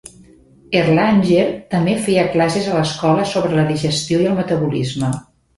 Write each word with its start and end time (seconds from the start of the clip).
Erlanger 0.79 1.43
també 1.75 1.93
feia 2.07 2.25
classes 2.37 2.71
a 2.71 2.79
l'escola 2.79 3.29
sobre 3.35 3.61
la 3.61 3.69
digestió 3.71 4.23
i 4.25 4.29
el 4.31 4.39
metabolisme. 4.43 5.17